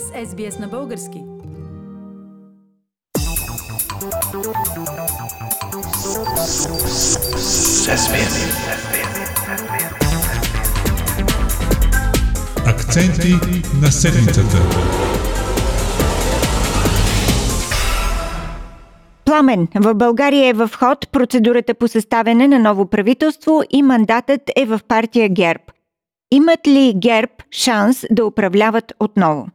[0.00, 1.22] с SBS на български.
[12.66, 13.32] Акценти
[13.82, 14.56] на седмицата.
[19.24, 24.64] Пламен, в България е в ход процедурата по съставяне на ново правителство и мандатът е
[24.64, 25.62] в партия ГЕРБ.
[26.30, 29.48] Имат ли ГЕРБ шанс да управляват отново?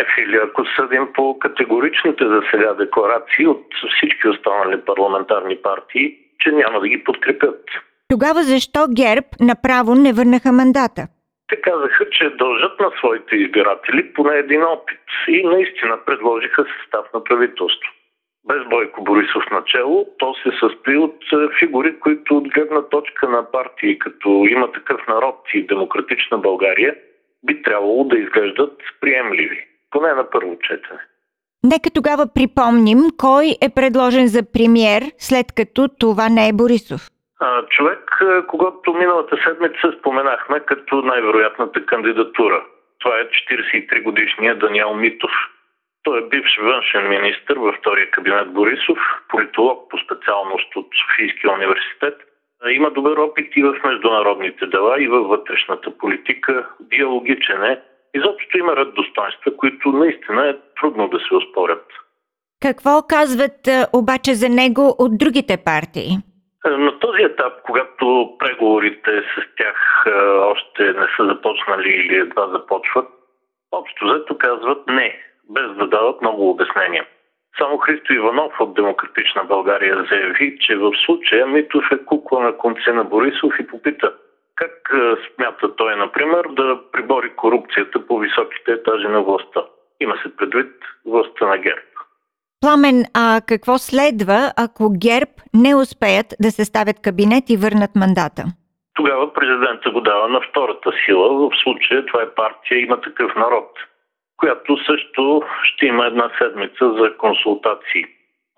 [0.00, 0.36] Не, Фили.
[0.44, 6.88] Ако съдим по категоричните за сега декларации от всички останали парламентарни партии, че няма да
[6.88, 7.64] ги подкрепят.
[8.08, 11.02] Тогава защо ГЕРБ направо не върнаха мандата?
[11.48, 17.24] Те казаха, че дължат на своите избиратели поне един опит и наистина предложиха състав на
[17.24, 17.90] правителство
[18.48, 23.50] без Бойко Борисов начало, то се състои от е, фигури, които от гледна точка на
[23.50, 26.94] партии, като има такъв народ и демократична България,
[27.46, 31.00] би трябвало да изглеждат приемливи, поне на първо четене.
[31.64, 37.00] Нека тогава припомним кой е предложен за премьер, след като това не е Борисов.
[37.68, 42.64] Човек, когато миналата седмица споменахме като най-вероятната кандидатура.
[42.98, 45.30] Това е 43 годишния Даниел Митов–
[46.02, 52.16] той е бивш външен министр във втория кабинет Борисов, политолог по специалност от Софийския университет.
[52.70, 56.68] Има добър опит и в международните дела, и във вътрешната политика.
[56.80, 57.80] Диалогичен е.
[58.14, 61.86] Изобщо има ред достоинства, които наистина е трудно да се оспорят.
[62.62, 66.10] Какво казват е, обаче за него от другите партии?
[66.66, 70.10] Е, на този етап, когато преговорите с тях е,
[70.52, 73.08] още не са започнали или едва започват,
[73.72, 75.16] общо взето казват не
[75.50, 77.06] без да дават много обяснения.
[77.58, 82.92] Само Христо Иванов от Демократична България заяви, че в случая Митов е кукла на конце
[82.92, 84.14] на Борисов и попита
[84.60, 84.76] как
[85.26, 89.60] смята той, например, да прибори корупцията по високите етажи на властта.
[90.00, 90.72] Има се предвид
[91.06, 91.90] властта на ГЕРБ.
[92.60, 98.42] Пламен, а какво следва, ако ГЕРБ не успеят да се ставят кабинет и върнат мандата?
[98.94, 101.28] Тогава президента го дава на втората сила.
[101.28, 103.70] В случая това е партия Има такъв народ
[104.40, 108.04] която също ще има една седмица за консултации.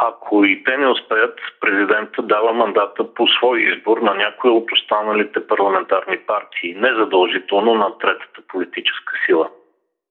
[0.00, 5.46] Ако и те не успеят, президента дава мандата по свой избор на някои от останалите
[5.46, 9.48] парламентарни партии, незадължително на третата политическа сила.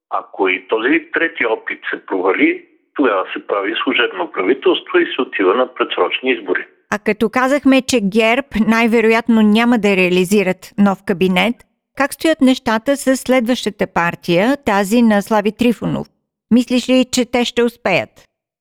[0.09, 2.65] Ако и този трети опит се провали,
[2.95, 6.65] тогава се прави служебно правителство и се отива на предсрочни избори.
[6.95, 11.55] А като казахме, че ГЕРБ най-вероятно няма да реализират нов кабинет,
[11.97, 16.07] как стоят нещата с следващата партия, тази на Слави Трифонов?
[16.51, 18.09] Мислиш ли, че те ще успеят?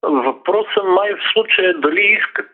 [0.02, 0.55] Въпросът
[0.86, 2.50] май в случая дали искат.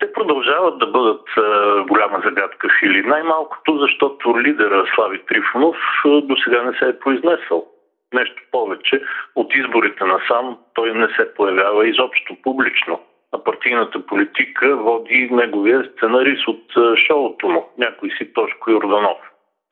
[0.00, 1.40] Те продължават да бъдат е,
[1.82, 7.66] голяма загадка в или най-малкото, защото лидера Слави Трифонов до сега не се е произнесъл.
[8.14, 9.02] Нещо повече,
[9.34, 13.00] от изборите на сам той не се появява изобщо публично.
[13.32, 19.18] А партийната политика води неговия сценарист от е, шоуто му, някой си Тошко Йорданов.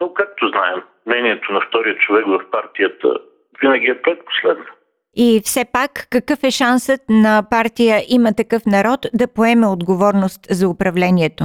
[0.00, 3.18] Но както знаем, мнението на втория човек в партията
[3.60, 4.64] винаги е предпоследно.
[5.16, 10.68] И все пак, какъв е шансът на партия Има такъв народ да поеме отговорност за
[10.68, 11.44] управлението?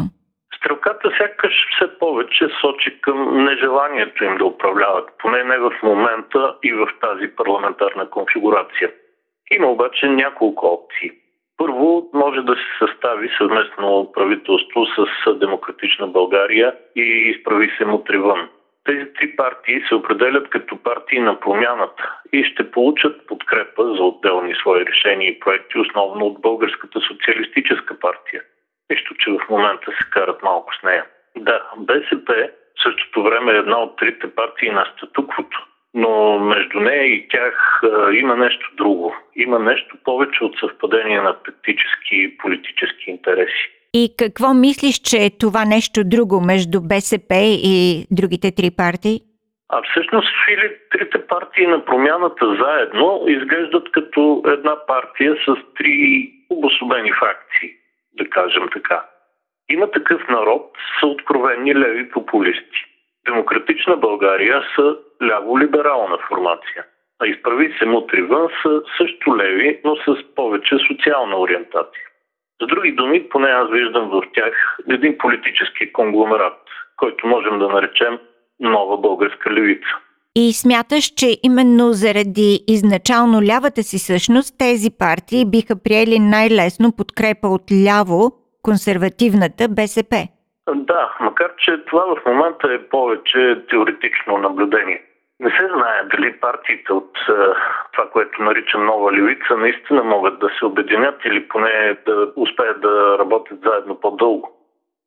[0.58, 6.74] Стрелката сякаш все повече сочи към нежеланието им да управляват, поне не в момента и
[6.74, 8.92] в тази парламентарна конфигурация.
[9.52, 11.12] Има обаче няколко опции.
[11.58, 18.50] Първо, може да се състави съвместно правителство с Демократична България и изправи се мутривън.
[18.86, 24.56] Тези три партии се определят като партии на промяната и ще получат подкрепа за отделни
[24.56, 28.42] свои решения и проекти, основно от Българската социалистическа партия.
[28.90, 31.06] Нищо, че в момента се карат малко с нея.
[31.38, 32.50] Да, БСП
[32.80, 37.82] в същото време е една от трите партии на статуквото но между нея и тях
[37.84, 39.16] а, има нещо друго.
[39.36, 43.72] Има нещо повече от съвпадение на тактически и политически интереси.
[43.96, 47.36] И какво мислиш, че е това нещо друго между БСП
[47.74, 49.20] и другите три партии?
[49.70, 57.12] А всъщност, Фили, трите партии на промяната заедно изглеждат като една партия с три обособени
[57.12, 57.70] факции,
[58.14, 59.06] да кажем така.
[59.70, 62.80] Има такъв народ с откровени леви популисти.
[63.26, 66.86] Демократична България са ляво-либерална формация.
[67.20, 72.04] А изправи се мутри вън са също леви, но с повече социална ориентация.
[72.64, 76.60] С други думи, поне аз виждам в тях един политически конгломерат,
[76.98, 78.20] който можем да наречем
[78.60, 79.88] нова българска левица.
[80.36, 87.48] И смяташ, че именно заради изначално лявата си същност тези партии биха приели най-лесно подкрепа
[87.48, 88.32] от ляво
[88.62, 90.16] консервативната БСП?
[90.76, 95.02] Да, макар че това в момента е повече теоретично наблюдение.
[95.40, 97.12] Не се знае дали партиите от
[97.92, 103.18] това, което наричам нова левица, наистина могат да се обединят или поне да успеят да
[103.20, 104.52] работят заедно по-дълго.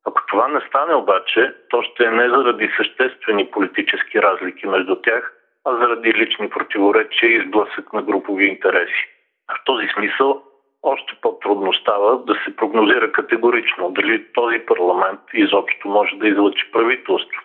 [0.05, 5.33] Ако това не стане обаче, то ще е не заради съществени политически разлики между тях,
[5.65, 9.07] а заради лични противоречия и сблъсък на групови интереси.
[9.51, 10.43] В този смисъл
[10.83, 17.41] още по-трудно става да се прогнозира категорично дали този парламент изобщо може да излъчи правителство.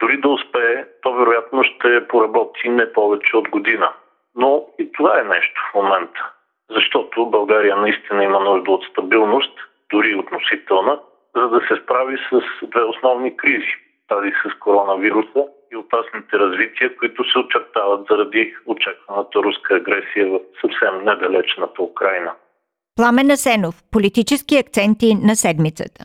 [0.00, 3.92] Дори да успее, то вероятно ще поработи не повече от година.
[4.34, 6.30] Но и това е нещо в момента.
[6.70, 9.52] Защото България наистина има нужда от стабилност,
[9.90, 11.00] дори относителна,
[11.36, 13.74] за да се справи с две основни кризи.
[14.08, 21.04] Тази с коронавируса и опасните развития, които се очертават заради очакваната руска агресия в съвсем
[21.04, 22.32] недалечната Украина.
[22.96, 23.74] Пламен Асенов.
[23.92, 26.04] Политически акценти на седмицата.